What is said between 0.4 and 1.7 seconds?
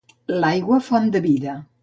L'aigua font de vida